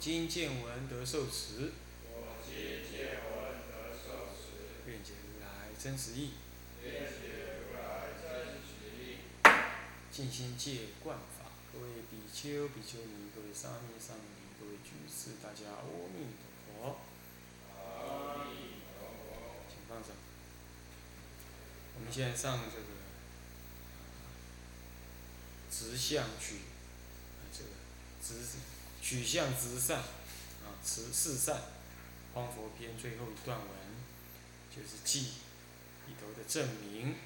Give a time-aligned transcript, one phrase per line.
[0.00, 1.72] 今见闻得受持，
[2.42, 2.56] 今
[2.90, 6.30] 见闻得受持，愿解如来真实义，
[6.82, 9.18] 愿解如来真实义。
[10.10, 11.52] 尽心戒观法。
[11.70, 16.96] 各位比丘、比丘尼，各位沙弥、沙弥尼，各位居士，大家阿弥陀佛。
[17.68, 19.60] 阿弥陀佛。
[19.68, 20.14] 请放手。
[21.96, 22.86] 我们现在上这个
[25.70, 27.68] 直向取，啊这个
[28.22, 28.42] 直
[29.02, 31.60] 取向直善，啊持四善，
[32.32, 33.68] 方佛篇最后一段文，
[34.74, 35.32] 就是记
[36.06, 37.16] 里头的证明。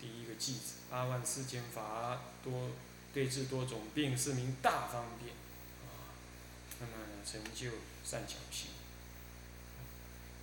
[0.00, 2.70] 第一个记子，八万四千法多
[3.12, 5.34] 对治多种病，是名大方便，
[5.82, 6.12] 啊，
[6.80, 6.92] 那么
[7.24, 7.70] 成就
[8.04, 8.68] 善巧行。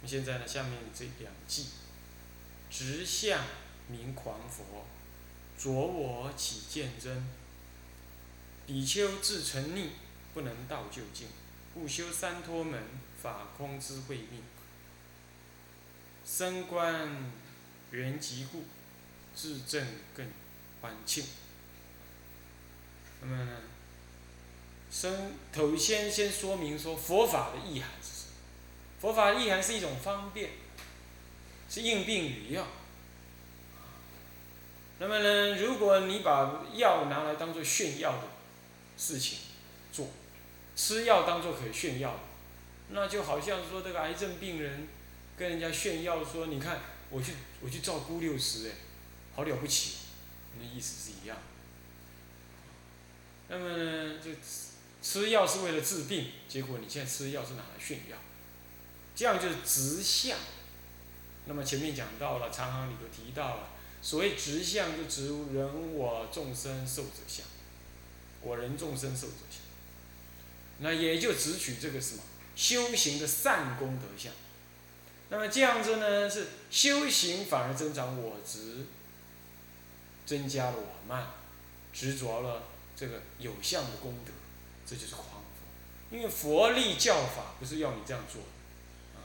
[0.01, 1.67] 那现在呢，下面这两记，
[2.71, 3.43] 直向
[3.87, 4.85] 明狂佛，
[5.59, 7.23] 着我起见真。
[8.65, 9.89] 比丘自沉溺，
[10.33, 11.27] 不能到究竟，
[11.73, 12.81] 故修三托门，
[13.21, 14.41] 法空智慧命。
[16.25, 17.31] 升观
[17.91, 18.63] 缘极故，
[19.35, 20.25] 自证更
[20.81, 21.25] 欢庆。
[23.21, 23.57] 那么呢，
[24.91, 28.33] 生头先先说明说佛法的意涵是什么？
[28.99, 30.51] 佛法的意涵是一种方便，
[31.69, 32.67] 是应病与药。
[34.99, 38.27] 那么呢，如果你把药拿来当做炫耀的
[38.97, 39.39] 事情，
[40.81, 42.19] 吃药当做可以炫耀，
[42.89, 44.87] 那就好像说这个癌症病人
[45.37, 46.79] 跟人家炫耀说：“你看，
[47.11, 48.73] 我去我去照顾六十，哎，
[49.35, 49.97] 好了不起。”
[50.57, 51.37] 那意思是一样。
[53.47, 54.31] 那么呢，就
[55.03, 58.17] 吃药是为了治病，结果你现在吃药是拿来炫耀，
[59.15, 60.35] 这样就是直相。
[61.45, 63.69] 那么前面讲到了，长行里头提到了，
[64.01, 67.45] 所谓直相就直人我众生受者相，
[68.41, 69.61] 我人众生受者相。
[70.81, 72.23] 那也就只取这个什么
[72.55, 74.33] 修行的善功德相。
[75.29, 78.85] 那么这样子呢，是修行反而增长我执，
[80.25, 81.27] 增加了我慢，
[81.93, 82.63] 执着了
[82.97, 84.33] 这个有相的功德，
[84.85, 86.15] 这就是狂佛。
[86.15, 89.23] 因为佛力教法不是要你这样做的，啊。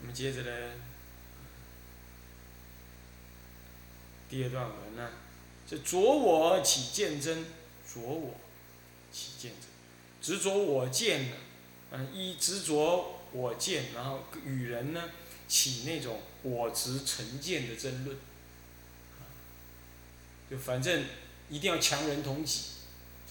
[0.00, 0.74] 那么接着呢，
[4.30, 5.10] 第二段文呢，
[5.68, 7.44] 是着我起见真，
[7.92, 8.34] 着我
[9.12, 9.66] 起见者，
[10.20, 11.36] 执着我见呢，
[11.90, 15.10] 嗯，一执着我见，然后与人呢
[15.46, 18.16] 起那种我执成见的争论，
[20.50, 21.04] 就反正
[21.50, 22.62] 一定要强人同己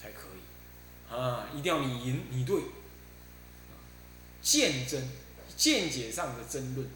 [0.00, 2.62] 才可以，啊，一定要你赢你对，
[4.40, 5.08] 见真
[5.56, 6.88] 见解上的争论，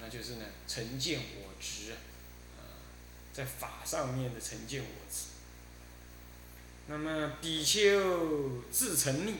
[0.00, 2.64] 那就是呢成见我执啊，
[3.32, 5.24] 在法上面的成见我执。
[6.88, 9.34] 那么比丘自成立。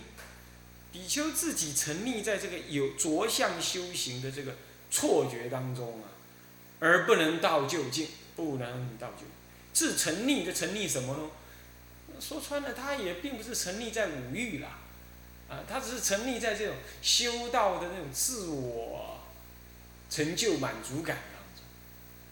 [0.91, 4.57] 比丘自己沉溺在这个有着相修行的这个
[4.91, 6.09] 错觉当中啊，
[6.81, 9.29] 而不能到究竟，不能到究竟。
[9.75, 12.19] 自沉溺就沉溺什么呢？
[12.19, 14.79] 说穿了，他也并不是沉溺在五欲啦，
[15.49, 19.21] 啊，他只是沉溺在这种修道的那种自我
[20.09, 21.65] 成就满足感当中。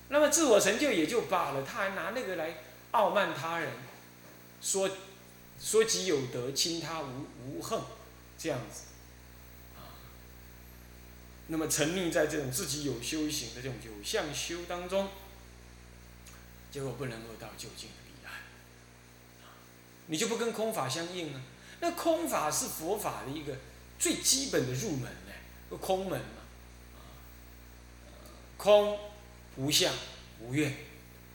[0.09, 2.57] 那么自我成就也就罢了，他还拿那个来
[2.93, 3.71] 傲慢他人，
[4.63, 4.91] 说
[5.61, 7.81] 说己有德，轻他无无恨。
[8.39, 8.83] 这样子，
[9.75, 9.97] 啊，
[11.47, 15.09] 那么沉溺在这种自己有修行的这种有相修当中，
[16.71, 18.35] 结果不能够到究竟的彼岸，
[20.09, 21.41] 你就不跟空法相应了。
[21.81, 23.57] 那空法是佛法的一个
[23.99, 26.43] 最基本的入门呢，空门嘛，
[26.97, 27.01] 啊，
[28.59, 28.99] 空
[29.57, 29.95] 无相
[30.41, 30.77] 无愿，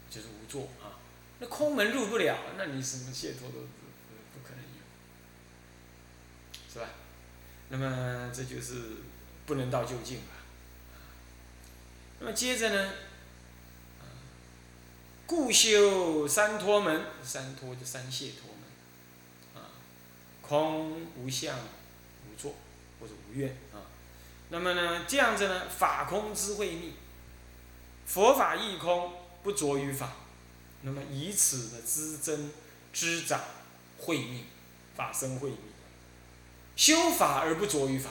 [0.07, 1.01] 就是无作啊。
[1.39, 3.67] 那空门入不了，那你什么解脱都。
[6.73, 6.87] 是吧？
[7.71, 8.97] 那么这就是
[9.45, 10.23] 不能到究竟了。
[12.19, 12.93] 那么接着呢，
[15.25, 18.53] 故修三托门，三托就三谢托
[19.55, 19.71] 门，啊，
[20.41, 22.55] 空无相无作
[22.99, 23.87] 或者无愿啊。
[24.49, 26.93] 那么呢，这样子呢，法空智慧密，
[28.05, 29.13] 佛法亦空，
[29.43, 30.11] 不着于法。
[30.81, 32.51] 那么以此的知真
[32.91, 33.39] 知长
[33.97, 34.45] 慧命，
[34.93, 35.59] 法生慧命，
[36.75, 38.09] 修法而不着于法。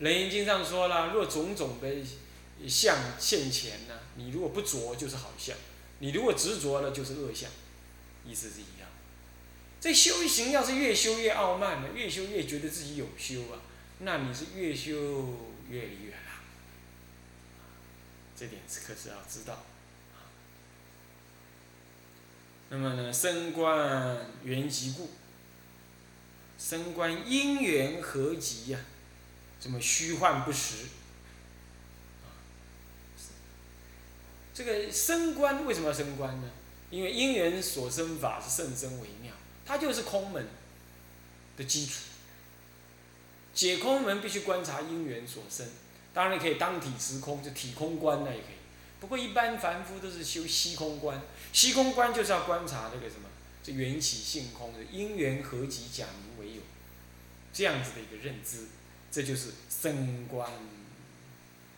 [0.04, 5.56] 《楞严经》上说了，若种种的相现前呢，你如果不着就是好相，
[6.00, 7.50] 你如果执着了就是恶相，
[8.24, 8.88] 意思是一样。
[9.80, 13.58] 这修行要是越修越傲慢了，越修越觉得自己有修啊，
[13.98, 14.92] 那你是越修
[15.68, 16.32] 越离远了。
[18.36, 19.64] 这点可是要知道。
[22.70, 25.10] 那么呢，升观缘极故，
[26.62, 28.78] 升观因缘合集呀。
[29.60, 30.86] 这么虚幻不实，
[34.52, 36.50] 这个升观为什么要升观呢？
[36.90, 39.32] 因为因缘所生法是甚深微妙，
[39.64, 40.46] 它就是空门
[41.56, 41.92] 的基础。
[43.54, 45.66] 解空门必须观察因缘所生，
[46.12, 48.56] 当然可以当体时空，就体空观那也可以。
[48.98, 51.20] 不过一般凡夫都是修虚空观，
[51.52, 53.28] 虚空观就是要观察这个什么，
[53.62, 56.31] 这缘起性空的因缘合集，假名，
[57.52, 58.66] 这样子的一个认知。
[59.10, 60.50] 这就是升观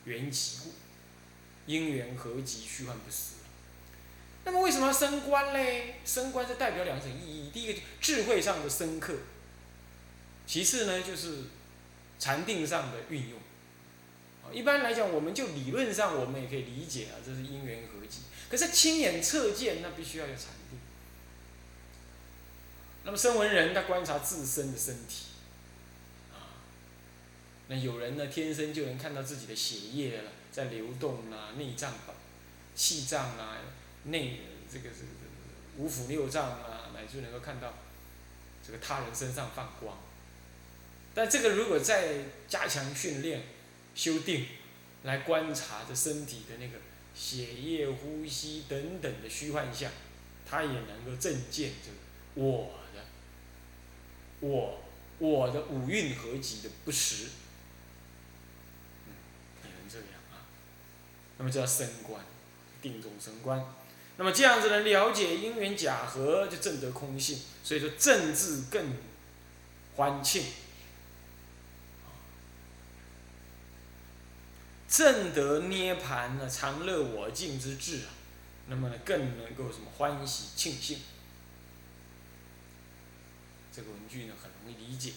[0.04, 0.72] 缘起故，
[1.66, 3.34] 因缘合集，虚幻不实。
[4.44, 5.96] 那么为什么要升观嘞？
[6.04, 9.14] 升观是代表两层意义：第一个智慧上的深刻，
[10.46, 11.44] 其次呢就是
[12.20, 13.40] 禅定上的运用。
[14.52, 18.20] 一般来讲，我们就理论上我们也可以理解啊，这是因缘合集。
[18.48, 20.78] 可是亲眼测见，那必须要有禅定。
[23.02, 25.33] 那么声闻人他观察自身的身体。
[27.68, 31.94] 那有人呢，天生就能看到自己的血液了，在流动啊，内脏、
[32.74, 33.56] 气脏啊，
[34.04, 34.40] 内
[34.70, 37.74] 这个这个五腑六脏啊，乃至能够看到
[38.62, 39.96] 这个他人身上放光。
[41.14, 43.44] 但这个如果再加强训练、
[43.94, 44.46] 修订，
[45.04, 46.78] 来观察这身体的那个
[47.14, 49.90] 血液、呼吸等等的虚幻象，
[50.44, 51.96] 他也能够证见这个
[52.46, 53.00] 我的
[54.40, 54.82] 我
[55.18, 57.28] 我的五蕴合集的不实。
[61.38, 62.24] 那么叫升观，
[62.80, 63.64] 定中升观。
[64.16, 67.40] 那么这样子呢，了解因缘假合，就证得空性。
[67.64, 68.96] 所以说正智更
[69.96, 70.44] 欢庆，
[74.88, 78.14] 正得涅盘呢，常乐我净之智啊。
[78.68, 81.00] 那么呢，更能够什么欢喜庆幸。
[83.74, 85.12] 这个文句呢，很容易理解。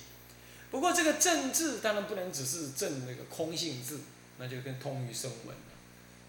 [0.72, 4.00] 不过这个正智当然不能只是正那个空性智，
[4.40, 5.77] 那就跟通于声闻了。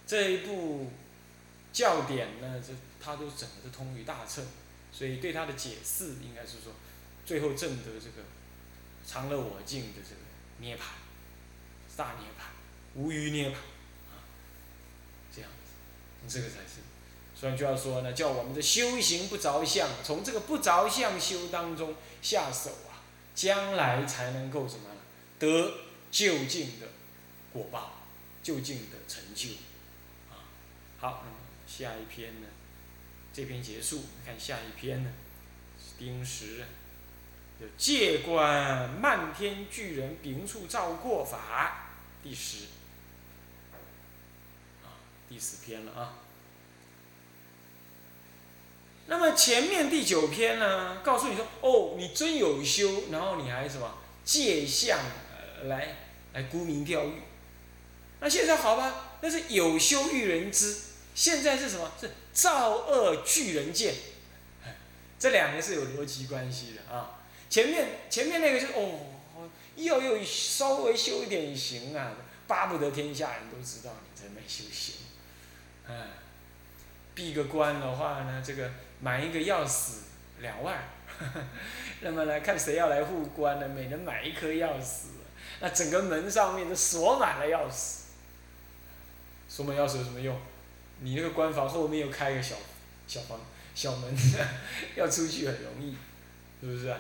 [0.09, 0.91] 这一部
[1.71, 4.43] 教典呢，这它都整个都通于大乘，
[4.91, 6.73] 所以对它的解释应该是说，
[7.27, 8.27] 最后证得这个
[9.07, 10.21] 常乐我净的这个
[10.61, 10.81] 涅槃，
[11.95, 14.25] 大涅槃，无余涅槃，啊，
[15.31, 15.51] 这样
[16.27, 16.81] 子，这个才是，
[17.39, 23.05] 所以就要说呢，叫我们的修行不着相，从这个不着相修当中下手啊，
[23.35, 24.89] 将来才能够什么
[25.39, 25.75] 得
[26.11, 26.89] 就近的
[27.53, 28.07] 果报，
[28.43, 29.51] 就近的成就。
[31.01, 31.23] 好，
[31.65, 32.49] 下一篇呢？
[33.33, 35.13] 这篇结束，看下一篇呢？
[35.97, 36.65] 丁石，
[37.61, 41.91] 有借观漫天巨人秉处照过法，
[42.21, 42.65] 第十，
[44.83, 44.99] 啊，
[45.29, 46.15] 第十篇了啊。
[49.07, 54.99] 那么前面第九篇呢，告诉你说，哦，你真有修，然后你还什么借相
[55.63, 55.97] 来
[56.33, 57.23] 来沽名钓誉。
[58.19, 60.88] 那现在好吧，那是有修育人之。
[61.19, 61.91] 现在是什么？
[62.01, 63.93] 是造恶巨人见，
[65.19, 67.19] 这两个是有逻辑关系的啊。
[67.51, 69.01] 前面前面那个是哦，
[69.75, 72.13] 要又稍微修一点行啊，
[72.47, 74.95] 巴不得天下人都知道你在那修行。
[75.89, 76.07] 嗯，
[77.17, 78.71] 闭个关的话呢，这个
[79.01, 79.95] 买一个钥匙
[80.39, 80.85] 两万，
[82.01, 83.67] 那么来看谁要来护关呢？
[83.67, 85.07] 每人买一颗钥匙，
[85.59, 88.03] 那整个门上面都锁满了钥匙。
[89.49, 90.41] 锁满钥匙有什么用？
[91.01, 92.57] 你那个关房后面又开个小
[93.07, 93.39] 小房
[93.75, 94.17] 小门，
[94.97, 95.97] 要出去很容易，
[96.61, 96.99] 是不是啊？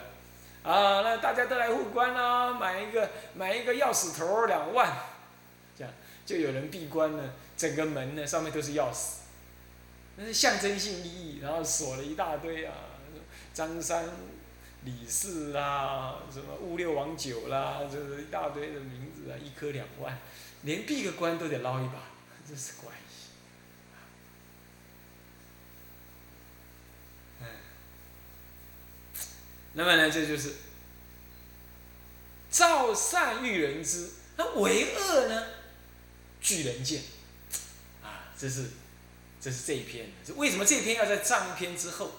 [0.62, 4.96] 啊，那大家都来护关啦，买一个买一个钥匙头两万，
[5.76, 5.92] 这样
[6.24, 9.18] 就有人闭关了，整个门呢上面都是钥匙，
[10.16, 12.74] 那是象征性意义，然后锁了一大堆啊，
[13.54, 14.04] 张三
[14.84, 20.18] 李四啦，什么五六王九啦，就是一大堆的名字啊，一颗两万，
[20.62, 21.94] 连闭个关都得捞一把，
[22.46, 22.92] 真是怪。
[29.74, 30.54] 那么呢，这就是
[32.50, 35.46] 造善育人之，那为恶呢，
[36.40, 37.02] 巨人见，
[38.02, 38.70] 啊，这是，
[39.40, 40.10] 这是这一篇。
[40.36, 42.12] 为什么这一篇要在上一篇之后？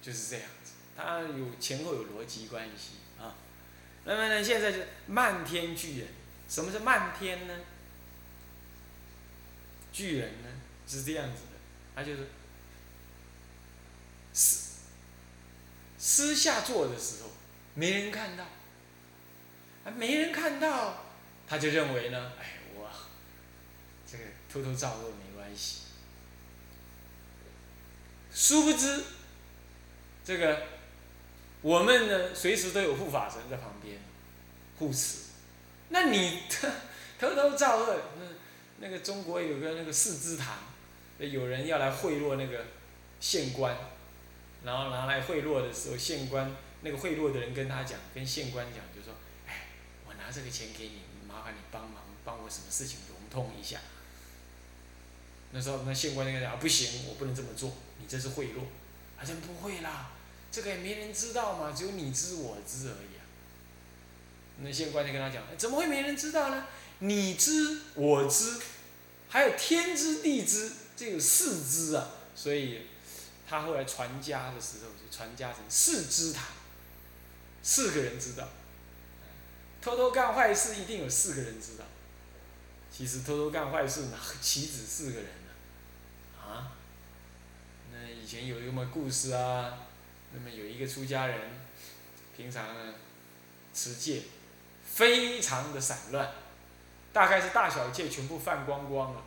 [0.00, 3.34] 就是这样子，它有前后有逻辑关系啊。
[4.04, 6.08] 那么呢，现在就漫天巨人，
[6.48, 7.54] 什么是漫天呢？
[9.92, 10.48] 巨人呢
[10.86, 11.58] 是这样子的，
[11.96, 12.28] 他就是
[14.32, 14.68] 私
[16.08, 17.28] 私下做的时候，
[17.74, 18.42] 没人看到，
[19.84, 21.04] 啊，没人看到，
[21.46, 22.88] 他就认为呢，哎，我
[24.10, 25.80] 这个偷偷造恶没关系。
[28.32, 29.04] 殊不知，
[30.24, 30.62] 这个
[31.60, 33.98] 我们呢，随时都有护法神在旁边
[34.78, 35.18] 护持。
[35.90, 36.44] 那你
[37.20, 38.24] 偷偷造恶，那
[38.78, 40.56] 那个中国有个那个四之堂，
[41.18, 42.64] 有人要来贿赂那个
[43.20, 43.76] 县官，
[44.64, 49.14] 然后拿来贿赂的时候，县官那个贿赂的人跟他讲，跟县官讲，就说
[49.46, 49.68] ：“哎，
[50.06, 53.80] 我拿这个钱给你，麻烦你帮忙帮我什么事情融通一下。”
[55.52, 58.60] 那时候那县官那个讲：“不行，我不能这么做。”你这是贿赂，
[59.18, 60.12] 他说不会啦，
[60.52, 63.22] 这个也没人知道嘛，只有你知我知而已啊。
[64.60, 66.66] 那县官就跟他讲，怎么会没人知道呢？
[66.98, 68.60] 你知我知，
[69.28, 72.10] 还有天知地知，这有四知啊。
[72.34, 72.82] 所以
[73.48, 76.44] 他后来传家的时候就传家成四知堂，
[77.62, 78.46] 四个人知道。
[79.80, 81.84] 偷偷干坏事一定有四个人知道，
[82.90, 86.42] 其实偷偷干坏事哪岂止四个人呢？
[86.42, 86.72] 啊？
[87.92, 89.78] 那以前有一个故事啊，
[90.34, 91.40] 那么有一个出家人，
[92.36, 92.94] 平常呢
[93.72, 94.24] 持戒
[94.84, 96.32] 非常的散乱，
[97.12, 99.22] 大概是大小戒全部犯光光了，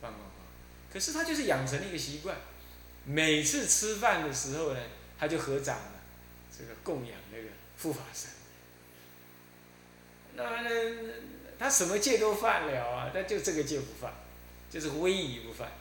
[0.00, 0.46] 犯光光。
[0.92, 2.36] 可是他就是养成了一个习惯，
[3.04, 4.80] 每次吃饭的时候呢，
[5.18, 5.92] 他就合掌了，
[6.56, 7.44] 这个供养那个
[7.82, 8.30] 护法神。
[10.36, 10.70] 那么呢，
[11.58, 14.12] 他什么戒都犯了啊，他就这个戒不犯，
[14.70, 15.72] 就是威仪不犯。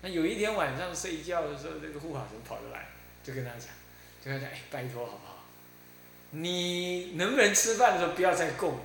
[0.00, 2.88] 那有一天晚上睡觉的时候，那个护法神跑过来，
[3.22, 3.68] 就跟他讲，
[4.24, 5.44] 就跟他讲，哎，拜托好不好？
[6.30, 8.80] 你能不能吃饭的时候不要再供，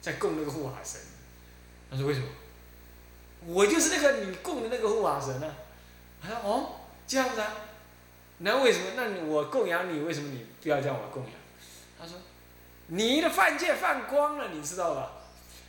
[0.00, 1.00] 再供那个护法神？
[1.90, 2.26] 他说为什么？
[3.44, 5.56] 我就是那个你供的那个护法神啊。
[6.22, 6.70] 他说哦，
[7.06, 7.52] 这样子啊？
[8.38, 8.86] 那为什么？
[8.96, 11.32] 那我供养你，为什么你不要叫我供养？
[12.00, 12.16] 他说，
[12.86, 15.12] 你的犯戒犯光了，你知道吧？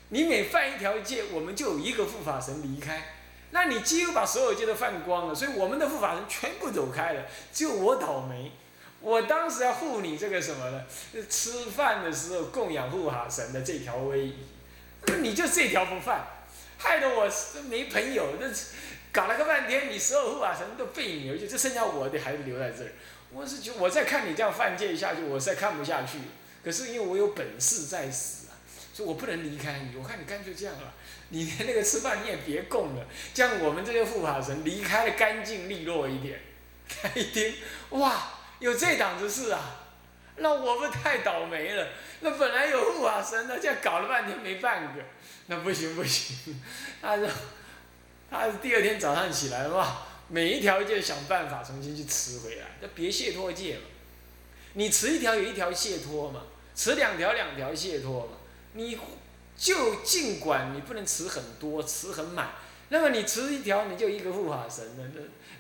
[0.10, 3.03] 你每犯一条戒，我们就有一个护法神离开。
[3.51, 8.51] 那你几乎把所有戒都犯光了，所以我们的护法神全部走开了，只有我倒霉。
[9.00, 10.83] 我当时要护你这个什么呢？
[11.29, 14.36] 吃饭的时候供养护法神的这条威仪，
[15.19, 16.25] 你就这条不犯，
[16.77, 17.29] 害得我
[17.69, 18.25] 没朋友。
[18.39, 18.48] 这
[19.13, 22.91] 搞了个半天，你所有护法神都背你而去，就剩下我的孩子留在这儿。
[23.32, 26.17] 我是觉我再看你这样犯戒下去，我实在看不下去。
[26.65, 28.58] 可是因为我有本事在死啊，
[28.93, 29.96] 所以我不能离开你。
[29.96, 30.93] 我看你干脆这样了。
[31.29, 36.39] 你连那个吃饭你也别供了，这样我们这些护法神离开了干净利落一点。
[37.01, 37.55] 他一听，
[37.89, 39.82] 哇，有这档子事啊，
[40.38, 41.88] 那我们太倒霉了。
[42.20, 45.03] 那本来有护法神的，现在搞了半天没半个，
[45.48, 46.62] 那不行不行。
[47.01, 47.27] 他说，
[48.34, 53.84] 他第二天早上起来哇，每一条就想办法重新去吃回来，那别卸脱戒嘛。
[54.74, 56.42] 你持一条有一条卸脱嘛，
[56.75, 58.34] 持两条两条卸脱嘛，
[58.74, 58.98] 你。
[59.56, 62.54] 就尽管你不能持很多，持很满，
[62.90, 65.04] 那么你持一条你就一个护法神了，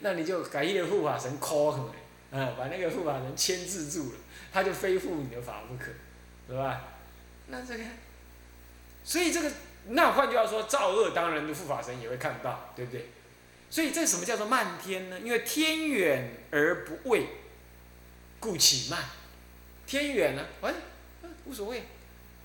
[0.01, 1.91] 那那你就改一个护法神 call 回
[2.31, 4.17] 来，啊，把那个护法神牵制住了，
[4.51, 5.91] 他就非护你的法不可，
[6.49, 6.81] 是吧？
[7.47, 7.83] 那这个，
[9.03, 9.51] 所以这个，
[9.89, 13.09] 那换句话说，造恶当然的护法神也会看到，对不对？
[13.69, 15.19] 所以这什么叫做漫天呢？
[15.19, 17.27] 因为天远而不畏，
[18.39, 19.03] 故起慢。
[19.85, 20.73] 天远呢，哎，
[21.45, 21.83] 无所谓。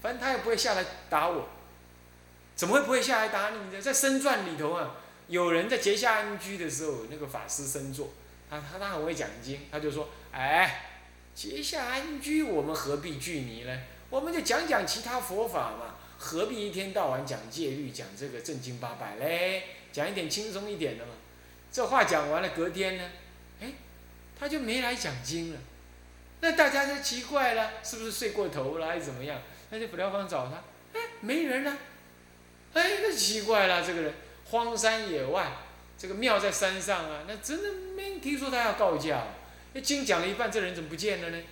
[0.00, 1.48] 反正他也不会下来打我，
[2.54, 3.80] 怎么会不会下来打你呢？
[3.80, 8.10] 在深传里头啊，有人在结下安居的时候，那个法师身坐，
[8.48, 10.84] 他他他很会讲经，他就说：“哎，
[11.34, 13.80] 结下安居，我们何必拘泥呢？
[14.08, 19.62] 我们就讲讲其他佛法嘛，何必一天到晚讲戒律，讲这个正经八百嘞？
[19.92, 21.12] 讲一点轻松一点的嘛。”
[21.70, 23.10] 这话讲完了，隔天呢，
[23.60, 23.72] 哎，
[24.38, 25.60] 他就没来讲经了。
[26.40, 29.40] 那大家就奇怪了，是不是睡过头了，还是怎么样？
[29.70, 30.62] 那就不疗方找他，
[30.98, 31.76] 哎，没人了，
[32.72, 34.14] 哎，那奇怪了，这个人
[34.46, 35.52] 荒山野外，
[35.98, 39.26] 这个庙在山上啊，那真的没听说他要告假，
[39.74, 41.42] 那经讲了一半，这人怎么不见了呢？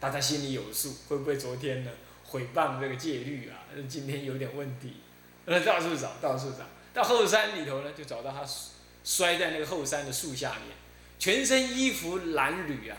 [0.00, 1.90] 大家心里有数，会不会昨天呢
[2.24, 3.62] 毁谤这个戒律啊？
[3.88, 4.96] 今天有点问题，
[5.44, 8.44] 呃，到处找，到处找，到后山里头呢，就找到他
[9.04, 10.76] 摔在那个后山的树下面，
[11.18, 12.96] 全身衣服褴褛啊，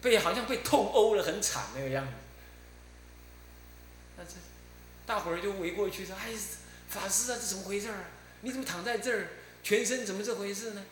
[0.00, 2.12] 被好像被痛殴了，很惨那个样子。
[4.16, 4.32] 那这，
[5.06, 6.32] 大伙儿就围过去说：“哎，
[6.88, 8.04] 法师啊，这怎么回事儿？
[8.42, 9.28] 你怎么躺在这儿？
[9.62, 10.84] 全身怎么这回事呢？”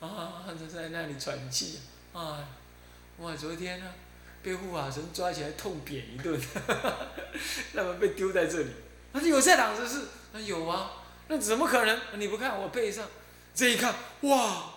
[0.00, 1.80] 啊，就在那里喘气，
[2.14, 2.48] 啊，
[3.18, 3.92] 我昨天呢，
[4.42, 6.40] 被护法神抓起来痛扁一顿，
[7.72, 8.70] 那么被丢在这里，
[9.12, 10.92] 他说有这档子事，那有啊，
[11.28, 11.98] 那怎么可能？
[12.14, 13.06] 你不看我背上，
[13.54, 14.74] 这一看，哇，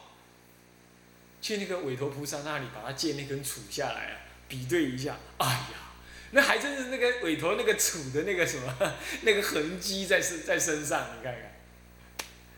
[1.41, 4.15] 去那个韦陀菩萨那里把他借那根杵下来啊，
[4.47, 5.91] 比对一下，哎呀，
[6.31, 8.75] 那还真是那个韦陀那个杵的那个什么，
[9.23, 11.53] 那个痕迹在身在身上，你看看。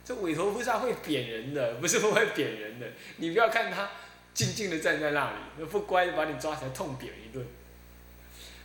[0.07, 2.85] 这韦陀菩萨会贬人的，不是不会贬人的。
[3.17, 3.89] 你不要看他
[4.35, 7.43] 静静的站在那里，那不乖把你抓起来痛扁一顿。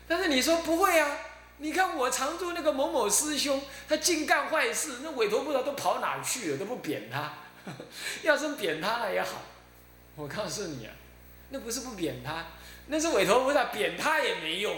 [0.07, 1.17] 但是你说不会啊？
[1.59, 6.59] 你看我常住那个某某师兄，他净干坏事，那韦陀菩萨都跑哪去了？
[6.59, 7.33] 都不贬他。
[8.23, 9.43] 要真贬他了也好，
[10.17, 10.93] 我告诉你啊，
[11.51, 12.47] 那不是不贬他，
[12.87, 14.75] 那是韦陀菩萨贬他也没用。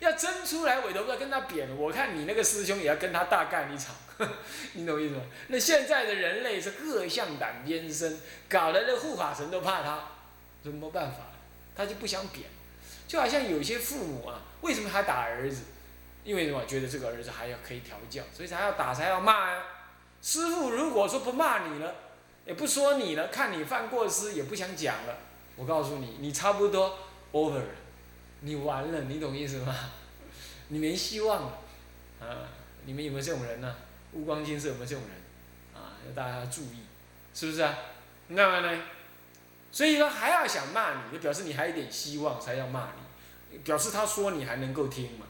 [0.00, 3.94] 要真出来韦陀菩萨跟他贬，我看你那个师兄也要跟他大干一场，
[4.72, 5.22] 你懂我意思吗？
[5.48, 8.18] 那现在的人类是各项胆边生，
[8.48, 10.02] 搞得那护法神都怕他，
[10.66, 11.18] 这没办法，
[11.76, 12.46] 他就不想贬，
[13.06, 15.62] 就好像有些父母啊，为什么还打儿子？
[16.24, 16.66] 因为什么？
[16.66, 19.62] 觉得这个儿子还要可以调教，所以才要打，才要骂呀。
[20.20, 21.94] 师傅如果说不骂你了，
[22.44, 25.18] 也不说你了，看你犯过失也不想讲了，
[25.54, 26.98] 我告诉你，你差不多
[27.32, 27.64] over 了。
[28.40, 29.72] 你完了，你懂意思吗？
[30.68, 31.58] 你没希望了，
[32.20, 32.26] 啊！
[32.84, 33.76] 你们有没有这种人呢？
[34.14, 35.80] 乌光金色有没有这种人？
[35.80, 36.78] 啊，要大家注意，
[37.32, 37.72] 是不是啊？
[38.28, 38.82] 那么呢？
[39.72, 42.92] 所以说还要想骂你，就表示你还有点希望才要骂
[43.50, 45.26] 你，表示他说你还能够听嘛？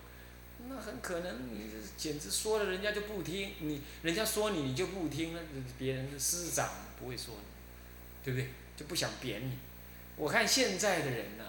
[0.68, 5.40] 那很可能你简直说了人家就不听，你人家说你你就不听了，
[5.78, 8.50] 别人的师长不会说你，对不对？
[8.76, 9.58] 就不想贬你。
[10.16, 11.44] 我看现在的人呐。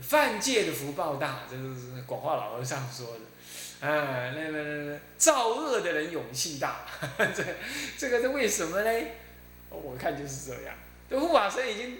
[0.00, 3.86] 犯戒的福报大，这是广化老和尚说的。
[3.86, 6.86] 啊，那那那造恶的人勇气大，
[7.36, 7.44] 这
[7.98, 9.06] 这个是为什么呢？
[9.68, 10.74] 我看就是这样。
[11.20, 11.98] 护法神已经，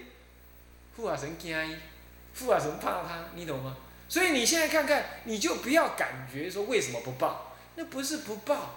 [0.96, 1.80] 护法神惊，
[2.38, 3.76] 护法神怕他，你懂吗？
[4.08, 8.74] 所以你现在看看，你就不要感觉说为什么不报，那不是不报，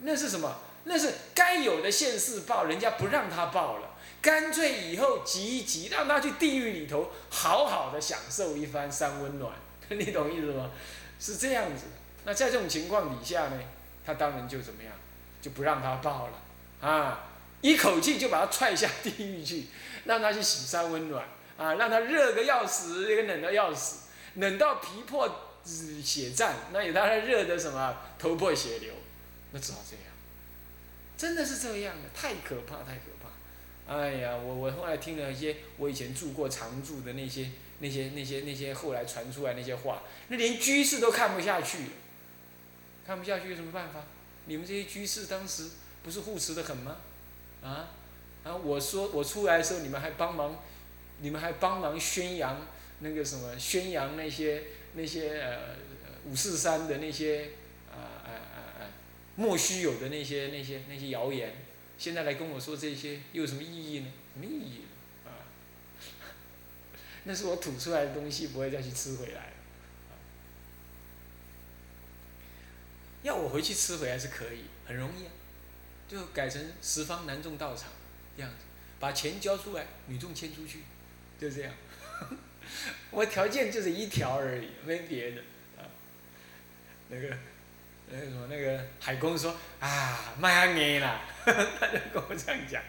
[0.00, 0.56] 那是什么？
[0.84, 3.90] 那是该有的现世报，人家不让他报了。
[4.22, 9.52] 干脆以后急一急，让他去地狱里头好好的享受一番三温暖，
[9.90, 10.70] 你懂意思吗？
[11.20, 11.84] 是这样子。
[12.24, 13.60] 那在这种情况底下呢，
[14.06, 14.92] 他当然就怎么样，
[15.42, 17.27] 就不让他报了啊，
[17.60, 19.66] 一口气就把他踹下地狱去，
[20.04, 25.28] 让他去洗三温暖啊，让他热个要死，也冷的要死，冷到皮破
[25.64, 28.92] 血战，那有他热的什么头破血流，
[29.52, 30.04] 那只好这样。
[31.16, 33.92] 真的是这样的，太可怕，太可怕。
[33.92, 41.78] 哎呀，我我后来听了一些我以前住过常住的那些那些那些那些后来传出来那些话，那连居士都看不下去，
[43.04, 44.04] 看不下去有什么办法？
[44.44, 45.70] 你们这些居士当时
[46.02, 46.96] 不是护持的很吗？
[47.62, 47.90] 啊，
[48.44, 50.62] 啊，我说我出来的时候，你们还帮忙，
[51.20, 52.66] 你们还帮忙宣扬
[53.00, 55.76] 那个什么，宣扬那些那些呃
[56.24, 57.50] 五四三的那些
[57.90, 58.90] 啊啊啊啊
[59.36, 61.54] 莫须有的那些那些那些谣言。
[61.98, 64.06] 现在来跟我说这些又有什么意义呢？
[64.34, 64.82] 没意义
[65.26, 65.42] 啊！
[67.24, 69.52] 那是我吐出来的东西，不会再去吃回来。
[73.24, 75.32] 要我回去吃回来是可以，很容易啊，
[76.08, 77.90] 就改成十方男众道场
[78.36, 78.64] 这样子，
[78.98, 80.82] 把钱交出来，女众迁出去，
[81.38, 81.72] 就这样。
[83.12, 85.42] 我条件就是一条而已，没别的
[85.76, 85.84] 啊。
[87.08, 87.36] 那个。
[88.10, 91.52] 那个什么，那个海公说啊，卖安年啦， 他
[91.88, 92.82] 就跟我这样讲，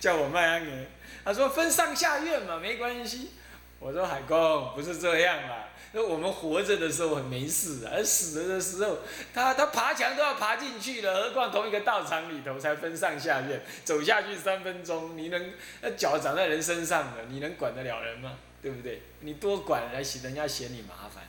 [0.00, 0.84] 叫我卖安年。
[1.24, 3.34] 他说分上下院嘛，没关系。
[3.78, 8.98] 我说海公不是这样啦，那我们活着的时候很没事，而死了的时候，
[9.32, 18.38] 他他爬墙都要爬进去了，何况同一个道场里头才分上下院，走下去三分钟，你能那脚长在人身上的，你能管得了人吗？
[18.60, 19.02] 对不对？
[19.20, 21.24] 你多管来嫌人家嫌你麻烦。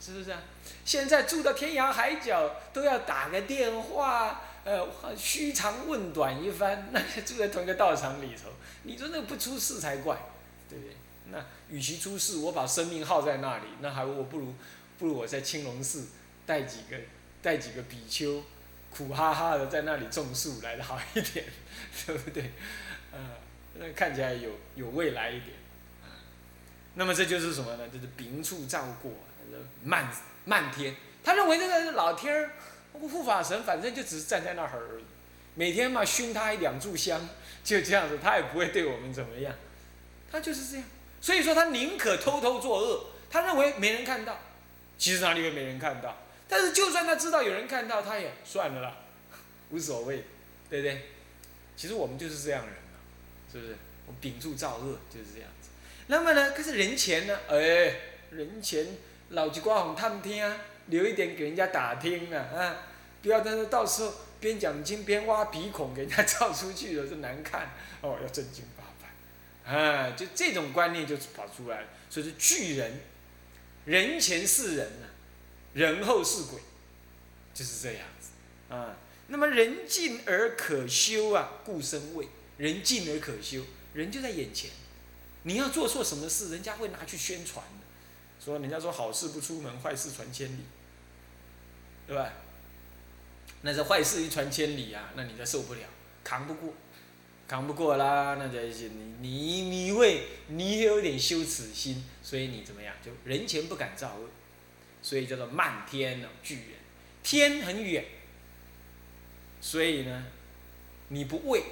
[0.00, 0.40] 是不是啊？
[0.84, 6.88] 现在住到天涯海角都要打个电话，呃，嘘长问短一番。
[6.90, 8.48] 那住在同一个道场里头，
[8.84, 10.16] 你说那不出事才怪，
[10.70, 10.94] 对不对？
[11.70, 14.54] 与其出事，我把生命耗在那里，那还我不如，
[14.98, 16.06] 不如我在青龙寺
[16.46, 16.96] 带几个
[17.42, 18.42] 带几个比丘，
[18.90, 21.44] 苦哈哈的在那里种树来的好一点，
[22.06, 22.50] 对不对？
[23.12, 23.30] 嗯，
[23.78, 25.56] 那看起来有有未来一点。
[26.94, 27.88] 那么这就是什么呢？
[27.88, 29.12] 就是秉处照过。
[29.82, 30.08] 漫
[30.44, 32.52] 漫天，他认为这个老天儿，
[32.92, 35.04] 护法神，反正就只是站在那儿而已。
[35.56, 37.28] 每天嘛熏他一两炷香，
[37.64, 39.52] 就这样子，他也不会对我们怎么样。
[40.30, 40.84] 他就是这样，
[41.20, 44.38] 所以说他宁可偷偷作恶，他认为没人看到，
[44.96, 46.16] 其实哪里会没人看到？
[46.48, 48.96] 但是就算他知道有人看到，他也算了啦，
[49.70, 50.24] 无所谓，
[50.68, 51.02] 对不对？
[51.76, 52.98] 其实我们就是这样人嘛，
[53.50, 53.76] 是不是？
[54.06, 55.68] 我秉住造恶就是这样子。
[56.08, 57.94] 那么呢，可是人前呢，哎，
[58.30, 58.86] 人前
[59.28, 60.56] 老几瓜红探听啊，
[60.86, 62.76] 留一点给人家打听啊，啊，
[63.22, 68.64] 不要在那到时候边讲经边挖鼻孔给人家照出去了，就难看哦，要正经
[69.64, 71.88] 啊，就这种观念就跑出来了。
[72.08, 73.00] 所以是巨人，
[73.84, 75.06] 人前是人呐，
[75.74, 76.60] 人后是鬼，
[77.54, 78.96] 就是这样子啊。
[79.28, 82.28] 那么人近而可修啊，故生畏。
[82.56, 84.70] 人近而可修，人就在眼前。
[85.44, 90.64] 你要做错什么事，人家会拿去宣传的，说人家说好事不出门，坏事传千里，
[92.06, 92.32] 对吧？
[93.62, 95.80] 那这坏事一传千里啊，那你就受不了，
[96.22, 96.74] 扛不过，
[97.50, 102.94] 扛不过啦，那就是你你你会你有点羞耻心，所以你怎么样？
[103.04, 104.28] 就人前不敢造恶，
[105.02, 106.66] 所以叫做漫天巨人，
[107.24, 108.04] 天很远。
[109.60, 110.26] 所以呢，
[111.08, 111.64] 你不畏，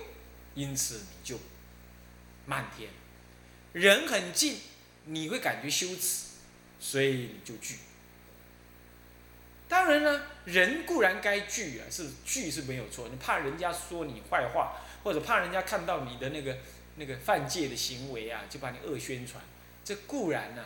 [0.56, 1.38] 因此你就
[2.44, 2.88] 漫天；
[3.72, 4.56] 人很近，
[5.04, 6.30] 你会感觉羞耻，
[6.80, 7.76] 所以你就惧。
[9.68, 13.08] 当然呢，人固然该惧啊，是惧是没有错。
[13.08, 14.76] 你怕人家说你坏话，
[15.08, 16.58] 或者怕人家看到你的那个
[16.96, 19.42] 那个犯戒的行为啊，就把你恶宣传，
[19.82, 20.64] 这固然呐，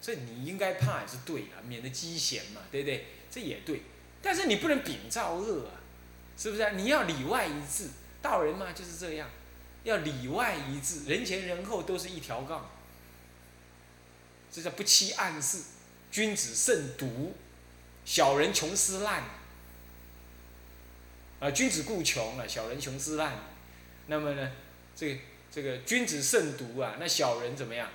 [0.00, 3.06] 这你应该怕也是对啊，免得积嫌嘛，对不对？
[3.28, 3.82] 这也对，
[4.22, 5.82] 但是你不能秉造恶啊。
[6.38, 6.70] 是不是啊？
[6.76, 7.88] 你要里外一致，
[8.22, 9.28] 道人嘛就是这样，
[9.82, 12.70] 要里外一致，人前人后都是一条杠。
[14.52, 15.62] 这叫不欺暗示，
[16.12, 17.34] 君子慎独，
[18.04, 19.24] 小人穷斯滥。
[21.42, 23.36] 啊，君子固穷啊，小人穷斯滥。
[24.06, 24.52] 那么呢，
[24.94, 27.88] 这这个君子慎独啊，那小人怎么样？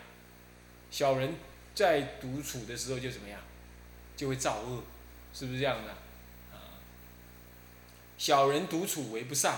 [0.92, 1.34] 小人
[1.74, 3.40] 在独处的时候就怎么样？
[4.18, 4.84] 就会造恶，
[5.34, 5.94] 是不是这样的？
[8.18, 9.56] 小人独处为不善，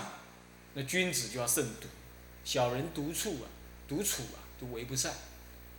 [0.74, 1.88] 那君子就要慎独。
[2.44, 3.50] 小人独处啊，
[3.88, 5.12] 独处啊，都为不善。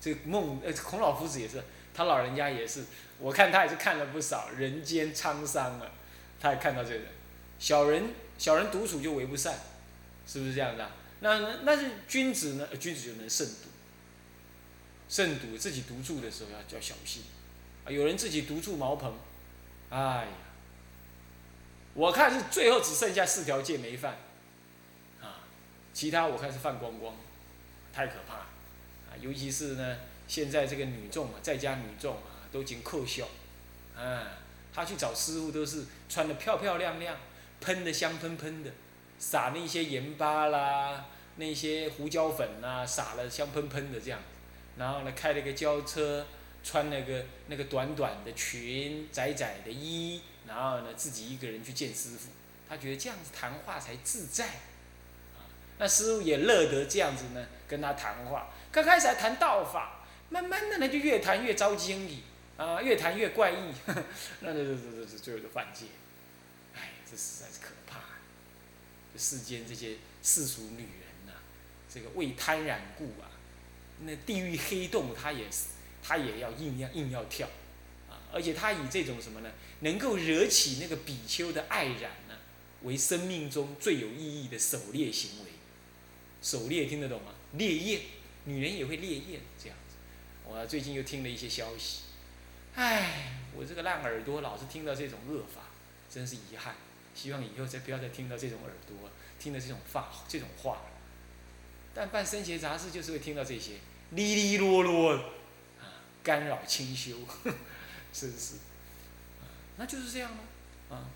[0.01, 2.83] 这孟呃孔老夫子也是，他老人家也是，
[3.19, 5.89] 我看他也是看了不少人间沧桑啊，
[6.41, 7.05] 他也看到这个。
[7.61, 9.59] 小人小人独处就为不善，
[10.27, 10.91] 是不是这样的？
[11.19, 12.67] 那那是君子呢？
[12.77, 13.69] 君子就能慎独。
[15.07, 17.21] 慎独自己独处的时候要要小心。
[17.85, 19.13] 啊，有人自己独处茅棚，
[19.91, 20.27] 哎呀。
[21.93, 24.17] 我看是最后只剩下四条戒没犯，
[25.21, 25.43] 啊，
[25.93, 27.13] 其他我看是犯光光，
[27.93, 33.27] 太可怕，啊，尤其是呢，现在这个女众啊，在家女众啊，都已经扣笑，
[33.95, 34.23] 啊，
[34.73, 37.17] 她去找师傅都是穿的漂漂亮亮，
[37.61, 38.71] 喷的香喷喷的，
[39.17, 41.05] 撒那些盐巴啦，
[41.37, 44.19] 那些胡椒粉呐，撒了香喷喷的这样，
[44.77, 46.25] 然后呢，开了个轿车，
[46.63, 50.21] 穿了个那个短短的裙，窄窄的衣。
[50.47, 52.29] 然后呢，自己一个人去见师傅，
[52.67, 54.47] 他觉得这样子谈话才自在，
[55.37, 55.47] 啊，
[55.77, 58.49] 那师傅也乐得这样子呢，跟他谈话。
[58.69, 62.23] 刚开始还谈道法，慢慢的呢就越谈越招经理，
[62.57, 63.71] 啊，越谈越怪异，
[64.41, 65.85] 那这这这这最后就犯戒。
[67.11, 67.99] 这实在是可怕。
[69.13, 71.33] 这世间这些世俗女人呐，
[71.93, 73.27] 这个为贪染故啊，
[74.03, 75.65] 那地狱黑洞他也是，
[76.01, 77.49] 他也要硬要硬要跳
[78.09, 78.15] 啊。
[78.31, 79.51] 而且他以这种什么呢？
[79.81, 82.35] 能够惹起那个比丘的爱染呢，
[82.83, 85.51] 为生命中最有意义的狩猎行为。
[86.41, 87.33] 狩猎听得懂吗？
[87.53, 88.01] 猎艳，
[88.45, 89.95] 女人也会猎艳这样子。
[90.45, 92.03] 我最近又听了一些消息，
[92.75, 95.63] 唉，我这个烂耳朵老是听到这种恶法，
[96.09, 96.75] 真是遗憾。
[97.13, 100.77] 希望以后再不要再听到这种耳朵，听到这种话这种话。
[101.93, 103.73] 但办生前杂事就是会听到这些，
[104.11, 105.11] 哩哩啰啰，
[105.79, 105.83] 啊，
[106.23, 107.17] 干扰清修。
[108.13, 108.55] 是是，
[109.77, 111.07] 那就是这样了，啊，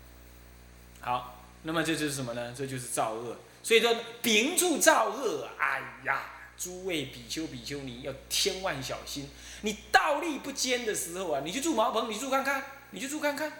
[1.00, 2.54] 好，那么这就是什么呢？
[2.56, 3.36] 这就是造恶。
[3.62, 9.28] 所以说，屏住造恶，哎呀，诸位比丘比丘尼要千万小心。
[9.62, 13.52] 你道立不坚的时候啊，你去住茅棚，你住看看，你去住看看，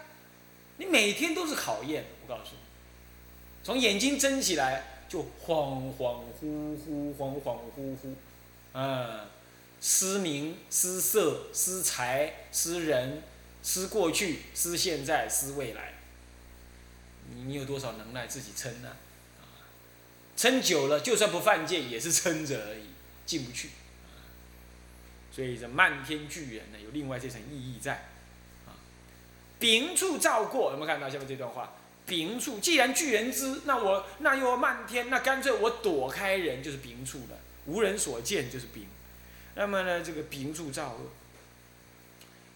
[0.77, 2.05] 你每天都是考验。
[2.23, 2.57] 我告诉你，
[3.63, 8.15] 从眼睛睁起来就恍恍惚惚，恍恍惚惚，
[8.73, 9.27] 嗯。
[9.79, 13.21] 失明、失色、失财、失人、
[13.61, 15.93] 失过去、失现在、失未来。
[17.29, 18.89] 你你有多少能耐自己撑呢？
[19.39, 19.69] 啊，
[20.35, 22.85] 撑久了，就算不犯戒，也是撑着而已，
[23.23, 23.69] 进不去。
[25.31, 28.09] 所以这漫天巨人呢，有另外这层意义在。
[29.57, 31.73] 啊，秉处照过，有没有看到下面这段话？
[32.05, 37.37] 秉处，既然巨人知，那我那又漫天，那干脆我躲开人，就是秉处了。
[37.65, 38.87] 无人所见，就是秉。
[39.55, 41.09] 那么呢，这个秉处造恶，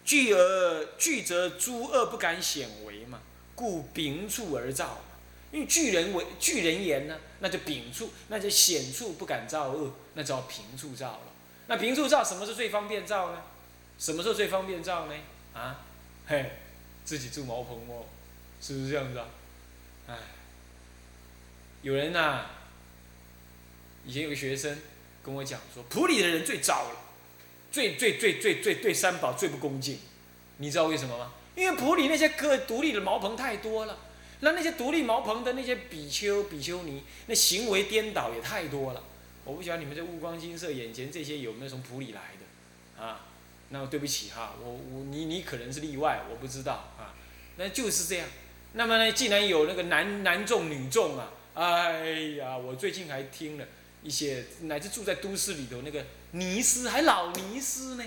[0.06, 3.20] 惧而惧则诸恶不敢显为嘛，
[3.56, 5.02] 故秉处而造。
[5.52, 11.20] 因为巨人为巨人言呢，那就丙处，那就显处不敢造恶，那叫平处造了。
[11.68, 13.42] 那平处造什么是最方便造呢？
[14.00, 15.14] 什么时候最方便造呢？
[15.54, 15.82] 啊，
[16.26, 16.52] 嘿，
[17.06, 18.06] 自己住茅棚哦，
[18.62, 19.28] 是不是这样子啊？
[20.08, 20.16] 哎，
[21.82, 22.46] 有人呐，
[24.06, 24.78] 以前有个学生
[25.24, 27.00] 跟我讲说，普里的人最糟了，
[27.72, 30.00] 最最最最最对三宝最不恭敬，
[30.58, 31.34] 你知道为什么吗？
[31.56, 33.98] 因为普里那些个独立的茅棚太多了。
[34.44, 39.04] 那那些独立茅棚的那些比丘、比丘尼，那行为颠倒也太多了。
[39.44, 43.28] 我不晓得你们这悟光金色眼前这些有没有从普里来的，啊？
[43.72, 47.16] 那对不起哈，我我你你可能是例外，我不知道啊。
[47.58, 48.28] 那就是这样。
[48.74, 53.66] 那么呢，既然有那个男男众女众啊，哎呀，我最近还听了
[54.04, 58.06] 一些，乃至住在都市里头那个尼斯，还老尼斯呢，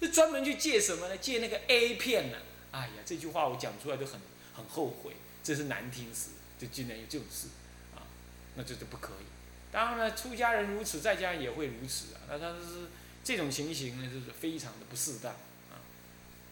[0.00, 1.16] 就专门去借什么呢？
[1.18, 2.38] 借那个 A 片呢？
[2.70, 4.20] 哎呀，这句话我讲出来都很
[4.54, 5.12] 很后悔。
[5.44, 7.48] 这是难听死，就竟然有这种事，
[7.96, 8.06] 啊，
[8.54, 9.26] 那这就不可以。
[9.72, 12.30] 当然了，出家人如此，在家也会如此啊。
[12.30, 12.86] 那他是
[13.24, 15.32] 这种情形呢，就是非常的不适当
[15.70, 15.78] 啊。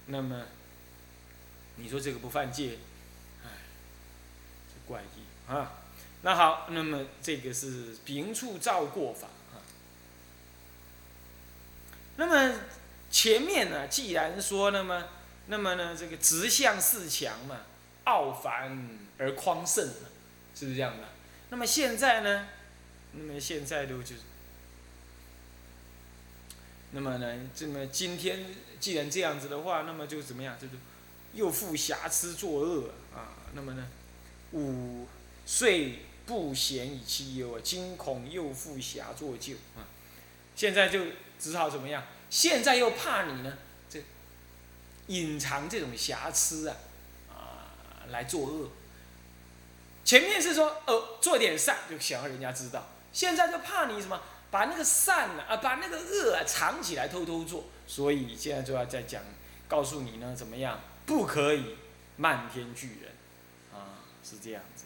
[0.07, 0.47] 那么，
[1.77, 2.79] 你说这个不犯戒，
[3.45, 3.49] 哎，
[4.87, 5.73] 怪异啊。
[6.23, 9.63] 那好，那么这个是平处照过法啊。
[12.17, 12.61] 那么
[13.11, 15.09] 前面呢，既然说那么，
[15.47, 17.63] 那么呢，这个直向四强嘛。
[18.05, 19.87] 傲凡而匡圣
[20.55, 21.05] 是不是这样的？
[21.51, 22.49] 那么现在呢？
[23.13, 24.23] 那么现在都就是，
[26.93, 27.51] 那么呢？
[27.55, 28.47] 这么今天
[28.79, 30.57] 既然这样子的话，那么就怎么样？
[30.61, 30.75] 就是
[31.35, 33.37] 又负瑕疵作恶啊。
[33.55, 33.87] 那么呢？
[34.53, 35.07] 五
[35.47, 39.87] 岁不贤以妻忧啊，惊恐又负瑕作旧啊。
[40.57, 41.07] 现在就
[41.39, 42.05] 只好怎么样？
[42.29, 43.59] 现在又怕你呢？
[43.89, 44.03] 这
[45.07, 46.77] 隐藏这种瑕疵啊
[47.29, 47.37] 啊。
[48.11, 48.69] 来作恶，
[50.05, 59.23] 前面是说呃做点善就想要人家知道，现在就怕你什么把那个善啊把那个恶啊藏起来偷偷做，所以现在就要再讲
[59.69, 61.77] 告诉你呢怎么样不可以
[62.17, 63.13] 漫天巨人
[63.73, 64.85] 啊是这样子。